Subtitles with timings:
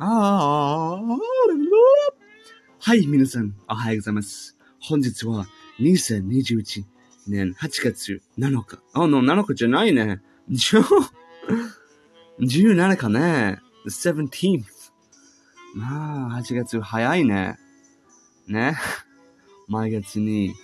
[0.00, 1.18] あー
[2.78, 4.56] はい、皆さん、おはようございます。
[4.80, 5.48] 本日は
[5.80, 6.84] 2021
[7.26, 8.78] 年8月7日。
[8.92, 10.22] あ、の、7日じゃないね。
[12.38, 13.58] 17かね。
[13.86, 14.62] 17th。
[15.74, 17.58] まあ、8月早いね。
[18.46, 18.76] ね。
[19.66, 20.54] 毎月に、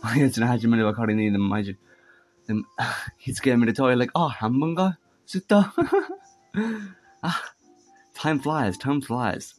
[0.00, 1.76] 毎月の始まりは仮に、でも毎日、
[2.46, 2.64] でも、
[3.18, 5.74] 日付を見ると、like、あ、半分が過ぎた。
[7.20, 7.54] あ、
[8.20, 9.54] time flies, time flies.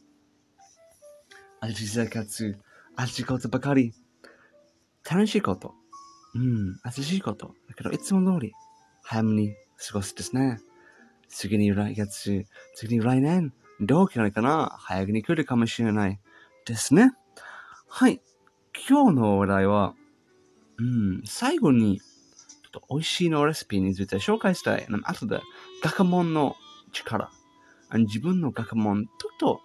[1.60, 2.58] 新しい生活、
[2.96, 3.94] 新しいことばかり。
[5.10, 5.74] 楽しいこと。
[6.34, 7.54] うん、新しいこと。
[7.68, 8.52] だけど、いつも通り、
[9.02, 9.54] 早めに
[9.88, 10.60] 過ごすですね。
[11.28, 14.76] 次に来月、次に来年、どうないかな？
[14.78, 16.20] 早くに来るかもしれない。
[16.66, 17.12] ですね。
[17.88, 18.20] はい。
[18.88, 19.94] 今日の話題は、
[20.78, 24.86] うん、最後に、ちょっと美味しいのレシピについて紹介したい。
[25.04, 25.40] あとで、
[25.82, 26.56] 学問の
[26.92, 27.30] 力。
[27.98, 29.60] 自分の学問、ちょっと、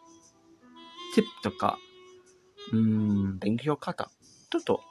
[1.16, 1.78] ティップとか、
[2.74, 4.10] うん、勉強方、
[4.50, 4.82] ちょっと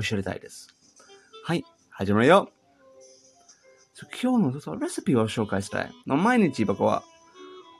[0.00, 0.68] 教えたいです。
[1.44, 2.50] はい、始まるよ。
[2.50, 5.90] う今日のちょっとレシピを紹介したい。
[6.06, 7.02] 毎日僕は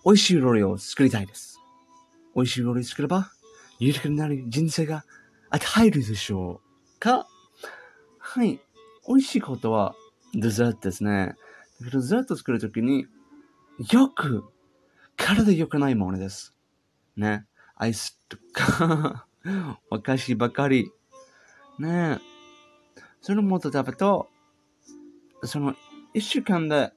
[0.05, 1.61] 美味しい料理を作りたいです。
[2.35, 3.31] 美味しい料理作れば
[3.79, 5.05] 豊かになる人生が
[5.51, 6.61] 与えるでしょ
[6.97, 7.27] うか
[8.19, 8.61] はい。
[9.07, 9.95] 美味しいことは
[10.35, 11.35] デザートですね。
[11.81, 13.07] だけどデザート作るときに
[13.91, 14.45] よく
[15.19, 16.55] 体良くないものです。
[17.17, 17.45] ね。
[17.77, 19.27] アイスとか
[19.91, 20.91] お菓子ばかり。
[21.79, 22.19] ね。
[23.21, 24.31] そのもっと食べと、
[25.45, 25.75] その
[26.15, 26.93] 一週間で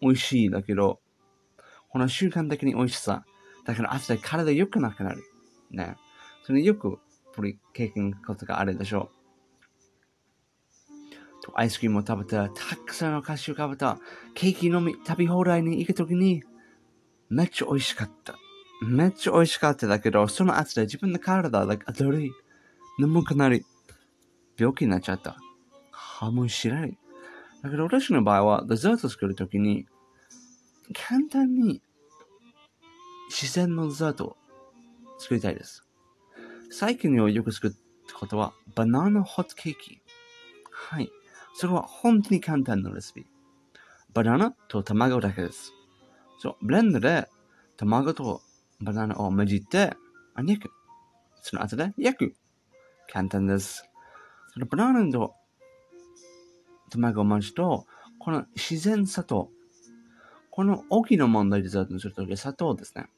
[0.00, 1.00] 美味しいだけど、
[1.90, 3.26] この習慣的に美味しさ。
[3.66, 5.22] だから後で体良くなくなる。
[5.70, 5.96] ね。
[6.44, 6.98] それよく、
[7.34, 9.24] これ経験ことがあるでしょう。
[11.44, 13.98] とアイスクリームを食べた、たくさんの菓子を食べた、
[14.34, 16.42] ケーキ飲み、食べ放題に行くときに、
[17.30, 18.36] めっちゃ美味しかった。
[18.82, 22.32] めっちゃ美味しかっただけど、その後で自分の体、like、だるい、
[22.98, 23.64] 眠くなり、
[24.58, 25.36] 病気になっちゃった。
[25.90, 26.98] はもしない。
[27.62, 29.86] だけど私の場合は、デザート作るときに、
[30.92, 31.82] 簡単に
[33.30, 34.36] 自然のデザートを
[35.18, 35.84] 作りたいです。
[36.70, 37.72] 最近よく作っ
[38.06, 40.00] たことは、バナナホットケーキ。
[40.70, 41.10] はい。
[41.54, 43.24] それは本当に簡単なレシピ。
[44.12, 45.72] バナナと卵だけです。
[46.38, 47.28] そう、ブレンドで
[47.76, 48.40] 卵と
[48.80, 49.94] バナナを混じって、
[50.34, 50.70] あ焼く。
[51.42, 52.34] その後で焼く。
[53.12, 53.88] 簡単です。
[54.52, 55.34] そのバナナと
[56.90, 57.86] 卵を混じると、
[58.18, 59.50] この自然さと、
[60.50, 63.08] この大きな問題でデザートにすると砂糖ですね。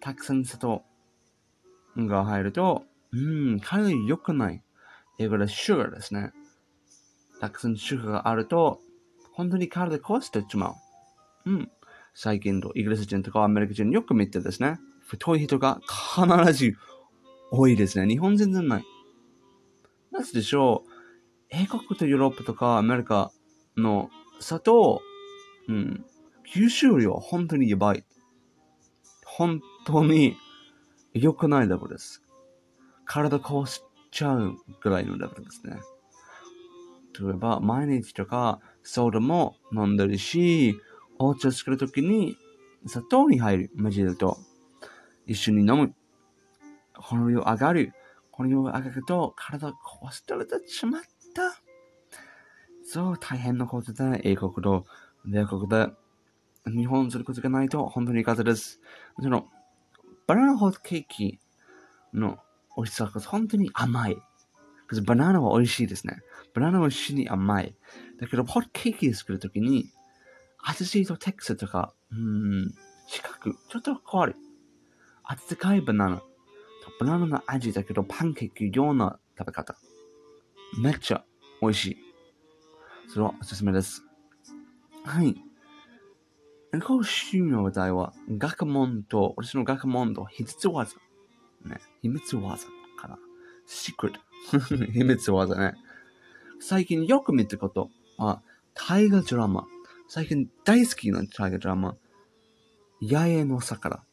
[0.00, 0.84] たくさん砂糖
[1.96, 4.62] が入ると、うん、体に良くない。
[5.18, 6.32] 英語でシュガーですね。
[7.40, 8.80] たくさんシュガーがあると、
[9.32, 10.74] 本当に体壊してしまう。
[11.46, 11.70] うん。
[12.14, 15.80] 最近とイギリス人とかアメリカ人よく見てですね、太い人が
[16.16, 16.76] 必ず
[17.50, 18.06] 多いですね。
[18.06, 18.84] 日本全然ない。
[20.12, 20.90] なぜでしょう？
[21.50, 23.32] 英国とヨーロッパとかアメリカ
[23.76, 24.10] の
[24.40, 25.02] 砂糖、
[25.68, 26.04] うん、
[26.54, 28.04] 吸収量は本当にやばい。
[29.24, 30.36] 本当に
[31.12, 32.22] 良くないレベルです。
[33.04, 33.82] 体壊し
[34.12, 35.78] ちゃうぐらいのレベルですね。
[37.20, 40.76] 例えば、毎日とかソーダも飲んでるし、
[41.28, 42.36] お茶作るときに
[42.86, 44.38] 砂糖に入る、混じると、
[45.26, 45.94] 一緒に飲む。
[46.94, 47.92] この量上がる。
[48.30, 51.02] この量上がると、体壊してれてしまっ
[51.34, 51.60] た。
[52.84, 54.84] そう、大変なことで、英国と
[55.24, 55.88] 米国で、
[56.66, 58.80] 日本することがないと、本当に風です。
[59.20, 59.48] その、
[60.26, 61.38] バナナホットケーキ
[62.12, 62.38] の
[62.76, 64.16] 美味しさが本当に甘い。
[65.04, 66.18] バナナは美味しいですね。
[66.54, 67.74] バナナは死に甘い。
[68.20, 69.86] だけど、ホットケーキで作るときに、
[70.66, 72.74] 味とテクスとか、うーん、
[73.06, 74.36] 四角、ちょっと変わる。
[75.24, 76.24] 温かいバナナと
[77.00, 79.76] バナナの味だけどパンケーキ用の食べ方。
[80.78, 81.24] めっちゃ
[81.60, 81.96] 美味しい。
[83.08, 84.02] それはおすすめです。
[85.04, 85.36] はい。
[86.82, 90.96] 今週の話題は、学問と、私の学問と秘密技。
[91.64, 92.66] ね、秘密技
[92.96, 93.18] かな。
[93.66, 94.16] シークレッ
[94.50, 94.86] ト。
[94.92, 95.74] 秘密技ね。
[96.58, 98.42] 最近よく見たことは、
[98.74, 99.66] 大河ドラマ。
[100.06, 101.96] 最近大好きな大河ドラマ。
[103.02, 104.04] 八重の桜。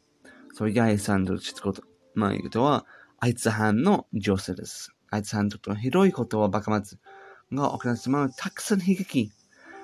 [0.53, 1.83] そう、八重さんと知ったこと
[2.15, 2.85] ないことは、
[3.19, 4.91] あいつ藩の女性です。
[5.09, 6.97] あいつ藩とひどいことはバカ松
[7.51, 9.31] が起きてしまうたくさん悲劇。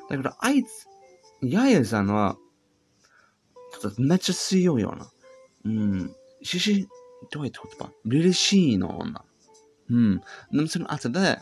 [0.10, 0.88] だから、あいつ、
[1.42, 2.38] 八重さんは、
[3.80, 5.12] ちょっとめっちゃ強いような。
[5.66, 6.16] うん。
[6.42, 6.88] しし、
[7.32, 7.92] どうやって言葉？
[8.06, 9.24] リリシーの女。
[9.90, 10.18] うん。
[10.52, 11.40] でもその後で、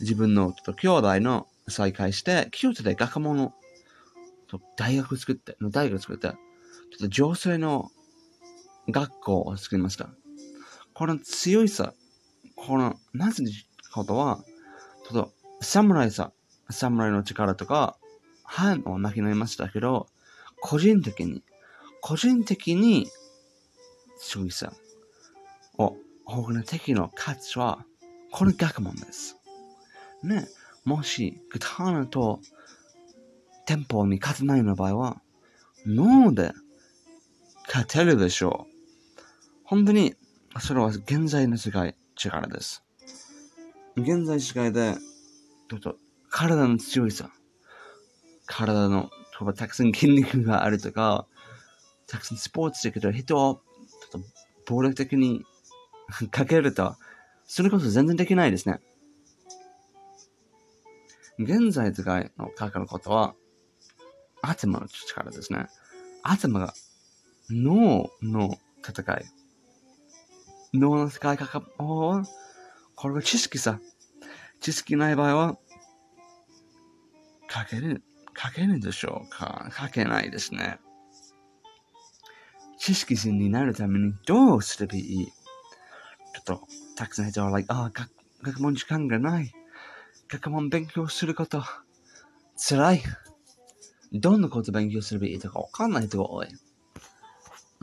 [0.00, 3.52] 自分のちょっと兄弟の再会して、京都で学問
[4.52, 6.36] の大学作って、大学作って、ちょっ
[6.98, 7.90] と女性の
[8.88, 10.10] 学校を作りました。
[10.94, 11.94] この強いさ、
[12.56, 13.44] この、なぜ
[13.92, 14.44] ことは、
[15.08, 16.32] ちょっと、侍さ、
[16.70, 17.96] 侍の力とか、
[18.44, 20.08] 反をなきなりましたけど、
[20.60, 21.42] 個人的に、
[22.00, 23.08] 個人的に、
[24.18, 24.72] 強いさ、
[25.78, 27.84] を、他の敵の価値は、
[28.30, 29.36] この学問です。
[30.22, 30.46] ね、
[30.84, 32.40] もし、グターナと、
[33.72, 35.22] テンポに勝てないような場合は、
[35.86, 36.52] 脳で
[37.68, 38.72] 勝てるでしょう。
[39.64, 40.14] 本当に、
[40.60, 42.84] それは現在の世界、力です。
[43.96, 44.96] 現在世界で、
[45.70, 45.96] ちょっと、
[46.28, 47.30] 体の強いさ、
[48.44, 51.26] 体の、例えばたくさん筋肉があるとか、
[52.06, 53.62] たくさんスポーツできる人を、
[54.12, 54.28] ちょっと、
[54.66, 55.46] 暴力的に
[56.30, 56.94] かけると、
[57.46, 58.80] それこそ全然できないですね。
[61.38, 63.34] 現在世界のかかることは、
[64.42, 65.68] 頭の力ですね。
[66.22, 66.74] 頭が
[67.50, 69.24] 脳の戦い。
[70.74, 72.22] 脳の使い方を、
[72.96, 73.78] これは知識さ。
[74.60, 75.58] 知識ない場合は、
[77.50, 78.02] 書ける、
[78.36, 79.68] 書けるでしょうか？
[79.70, 80.78] 書けないですね。
[82.78, 85.26] 知識人になるためにどうすればいい？
[85.26, 85.32] ちょ
[86.40, 86.66] っと、
[86.96, 88.10] たくさんの人は、like、ああ、学
[88.42, 89.52] 学問時間がない。
[90.28, 91.62] 学問勉強すること、
[92.56, 93.02] 辛い。
[94.12, 96.48] どんなこと勉強すればいいとかわかんない人が多い。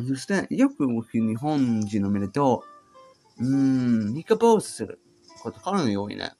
[0.08, 2.64] そして、よく僕日本人を見ると、
[3.38, 5.00] うーん、三日坊主する
[5.42, 6.32] ことかなり多いね。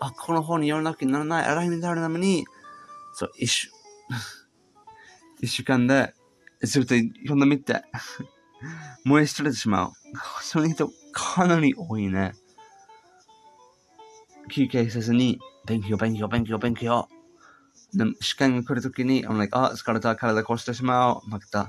[0.00, 2.44] あ、この本に読らなきゃならない、洗いになるために、
[3.14, 3.70] そう、一週、
[5.40, 6.14] 一週間で、
[6.62, 7.82] ずっと読んでみて、
[9.04, 9.92] 燃え捨ててしまう。
[10.42, 12.34] そういう人かなり多いね。
[14.50, 17.08] 休憩せずに、勉強、勉強、勉強、勉強。
[17.94, 21.20] で試験が来るときに、I'm like, あ、疲れた、体壊してしまう。
[21.30, 21.68] 負けた。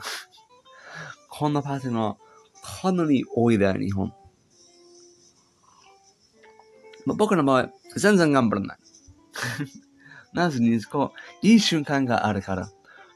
[1.30, 2.18] こんなパターンは
[2.62, 4.14] かなり多いだよ、日本。
[7.06, 8.78] まあ僕の場合、全然頑張らない。
[10.34, 12.70] なぜにこう、いい瞬間があるから。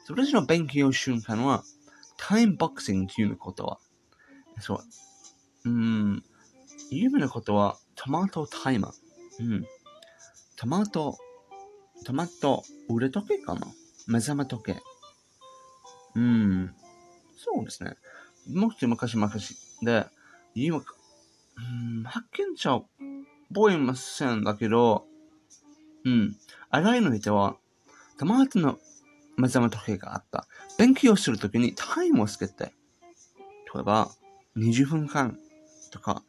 [0.09, 1.63] 私の勉強瞬間は、
[2.17, 3.79] タイムボクシングということは、
[4.59, 4.81] そ
[5.65, 6.23] う、うん、
[6.89, 8.93] 有名なことは、トマトタイマー。
[9.39, 9.65] うん。
[10.55, 11.17] トマト、
[12.03, 13.67] トマト、売れ時計かな？
[14.07, 14.81] 目覚め時計。
[16.15, 16.75] うん。
[17.37, 17.95] そうですね。
[18.51, 19.31] もし昔々
[19.81, 20.05] で、
[20.55, 20.81] 今、う
[21.99, 22.81] ん、発見者
[23.53, 25.05] 覚えませんだけど、
[26.05, 26.35] うん。
[26.69, 27.55] 洗いの人は、
[28.17, 28.77] トマトの
[29.37, 30.47] 目覚め時計があった。
[30.77, 32.73] 勉強するときにタイムをつけて、
[33.73, 34.11] 例えば、
[34.57, 35.39] 20分間
[35.91, 36.23] とか、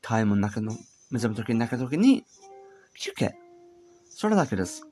[0.00, 0.72] タイムの中の、
[1.10, 2.24] 目覚め時計の中の時に、
[2.98, 3.34] 休憩。
[4.08, 4.86] それだけです。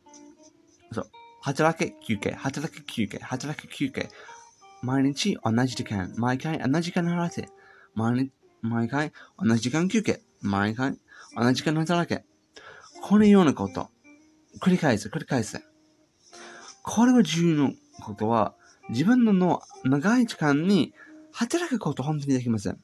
[0.93, 1.11] そう。
[1.41, 4.09] 働け休憩、働け休憩、働け休憩。
[4.83, 7.51] 毎日同じ時間、毎回同じ時間働いて、
[7.95, 8.33] 毎日、
[8.63, 10.99] 毎回同じ時間休憩、毎回
[11.37, 12.25] 同じ時間働け。
[13.03, 13.91] このようなこと。
[14.61, 15.63] 繰り返す、繰り返す。
[16.83, 18.55] これが重要なことは、
[18.89, 20.95] 自分の脳、長い時間に
[21.33, 22.81] 働くこと本当にできません。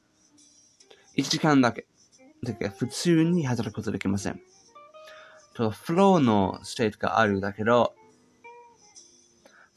[1.17, 1.87] 1時間だけ。
[2.43, 4.39] だけ普通に働くことできません。
[5.55, 7.93] と flow の state があるだけど、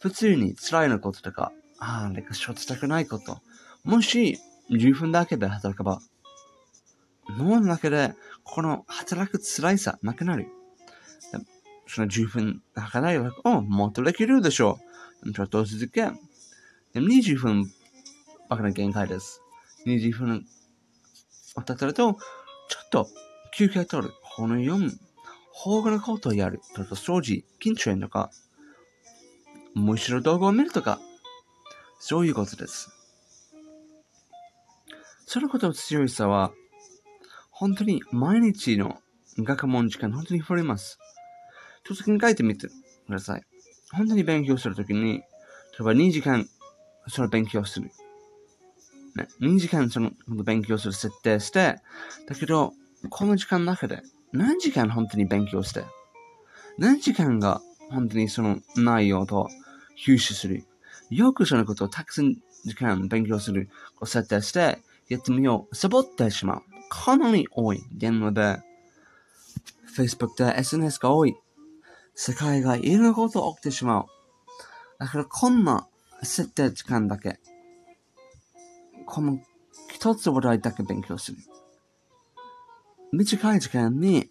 [0.00, 3.40] 普通に辛いのこととか、ああ、なんか仕事したくないこと。
[3.84, 4.38] もし、
[4.70, 6.00] 10分だけで働けば、
[7.30, 10.48] 脳の中で、この働く辛いさなくなる。
[11.86, 14.78] その10分働いたら、おもっとできるでしょ
[15.22, 15.32] う。
[15.32, 16.02] ちょっと続け。
[16.92, 17.64] でも20分
[18.48, 19.42] ばかりの限界です。
[19.86, 20.46] 20分
[21.56, 22.18] を経てると、ちょ
[22.84, 23.08] っと
[23.54, 24.12] 休憩取る。
[24.36, 24.90] この4、
[25.60, 26.60] 他のことをやる。
[26.76, 28.30] ちょっと掃除、緊張とか、
[29.74, 31.00] むしろ動画を見るとか、
[31.98, 32.90] そういうことです。
[35.26, 36.52] そのことの強いさは、
[37.50, 39.00] 本当に毎日の
[39.36, 40.96] 学問時間、本当に触れます。
[41.82, 42.72] ちょっと考えてみてく
[43.10, 43.42] ださい。
[43.92, 45.22] 本当に勉強するときに、例
[45.80, 46.48] えば2時間、
[47.08, 47.90] その勉強する。
[49.16, 50.12] ね、2時間その
[50.44, 51.80] 勉強する設定して、
[52.28, 52.74] だけど、
[53.10, 55.84] この時間の中で、何時間本当に勉強して、
[56.76, 59.48] 何時間が本当にその内容と
[60.04, 60.64] 吸収する。
[61.10, 65.74] よくそのことをたくさん時間勉強する、こう設定して、やってみよう。
[65.74, 66.62] サボってしまう。
[66.90, 67.82] かなり多い。
[67.96, 68.58] 現ので、
[69.96, 71.34] Facebook で SNS が多い。
[72.14, 74.06] 世界がいろんなこと起きてしまう。
[74.98, 75.86] だからこんな
[76.22, 77.38] 設定時間だけ、
[79.06, 79.40] この
[79.92, 81.38] 一つ話題だけ勉強する。
[83.12, 84.28] 短い時間に、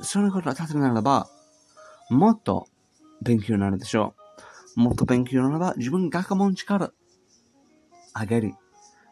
[0.00, 1.28] そのことが立つならば、
[2.08, 2.66] もっと
[3.22, 4.14] 勉強になるでしょ
[4.76, 4.80] う。
[4.80, 6.92] もっと勉強ならば、自分学問力
[8.18, 8.54] 上げる。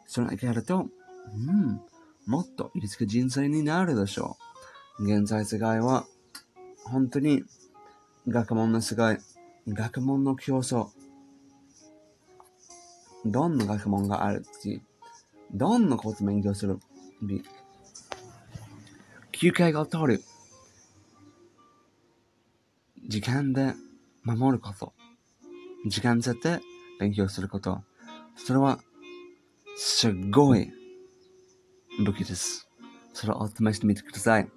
[0.07, 0.87] それだけやると、
[1.35, 1.81] うん、
[2.27, 4.37] もっといつか人生になるでしょ
[4.99, 5.05] う。
[5.05, 6.07] 現在世界は、
[6.85, 7.45] 本当に
[8.27, 9.19] 学問の世界、
[9.69, 10.89] 学問の競争、
[13.25, 14.83] どんな学問があるし、
[15.53, 16.79] どんなこと勉強する、
[19.41, 20.23] 休憩が取る、
[23.07, 23.73] 時間で
[24.25, 24.95] 守ること、
[25.87, 26.61] 時間設定
[26.99, 27.85] 勉強すること、
[28.35, 28.81] それは、
[29.77, 30.73] すごい
[32.05, 32.69] 武器です。
[33.13, 34.51] それを試してみてください。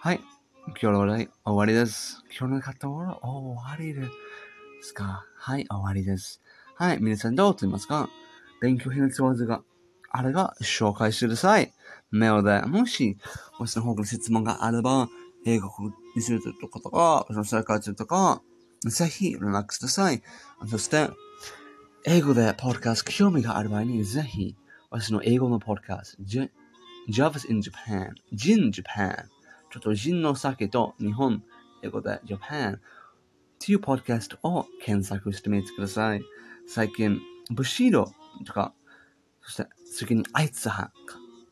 [0.00, 0.20] はい。
[0.66, 2.24] 今日のお題終わりです。
[2.36, 4.08] 今日の方は終わりで
[4.82, 5.24] すか？
[5.36, 6.42] はい、終わりです。
[6.74, 8.10] はい、皆さんどうと言いますか？
[8.60, 9.62] 勉強必要技が
[10.12, 11.72] あれば紹介してください。
[12.10, 13.16] メールで、もし、
[13.58, 15.08] 私の方から質問があれば、
[15.46, 15.68] 英語
[16.14, 18.42] にするとかとか、その生活とか、
[18.84, 20.22] ぜひ連絡ください。
[20.68, 21.08] そして、
[22.04, 24.54] 英語でポッドキャスト興味がある場合に、ぜひ、
[24.90, 26.50] 私の英語のポッドキャスト、J-
[27.10, 29.16] Javas in Japan, Jin Japan、
[29.70, 31.42] ちょっとジンの酒と日本、
[31.82, 32.80] 英語で Japan っ
[33.58, 36.22] ていうポッドキャストを検索してみてください。
[36.66, 37.18] 最近、
[37.50, 38.12] ブシード
[38.44, 38.74] とか、
[39.42, 40.90] そして次にアイツハ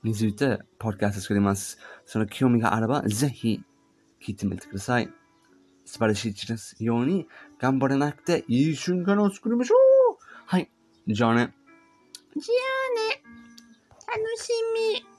[0.02, 1.78] についてポッドキャスト作ります。
[2.06, 3.62] その興味があれば、ぜひ
[4.24, 5.10] 聞いてみてください。
[5.84, 7.26] 素晴らしい一ですように
[7.58, 9.78] 頑張れなくていい瞬間を作りましょう
[10.46, 10.70] はい。
[11.08, 11.52] じゃあね。
[12.36, 12.54] じゃ
[12.86, 13.22] あね。
[14.06, 14.50] 楽し
[15.02, 15.09] み。